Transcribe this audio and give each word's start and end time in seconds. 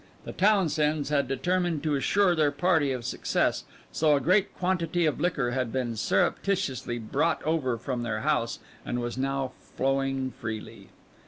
The 0.25 0.31
Townsends 0.33 1.09
had 1.09 1.27
determined 1.27 1.83
to 1.83 1.93
assure 1.93 2.33
their 2.33 2.49
party 2.49 2.91
of 2.91 3.05
success, 3.05 3.65
so 3.91 4.15
a 4.15 4.19
great 4.19 4.57
quantity 4.57 5.05
of 5.05 5.19
liquor 5.21 5.51
had 5.51 5.71
been 5.71 5.95
surreptitiously 5.95 6.97
brought 6.97 7.43
over 7.43 7.77
from 7.77 8.01
their 8.01 8.21
house 8.21 8.57
and 8.83 8.99
was 8.99 9.15
now 9.15 9.51
flowing 9.59 10.31
freely. 10.31 10.89